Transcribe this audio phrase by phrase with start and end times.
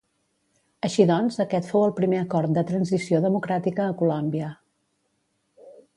[0.87, 4.49] Així doncs aquest fou el primer acord de transició democràtica a Colòmbia.